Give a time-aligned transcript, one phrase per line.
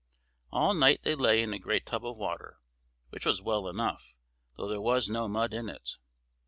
[0.51, 2.57] All night they lay in a great tub of water,
[3.11, 4.15] which was well enough,
[4.57, 5.91] though there was no mud in it.